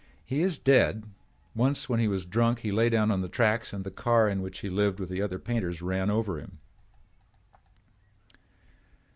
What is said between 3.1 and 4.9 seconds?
on the tracks and the car in which he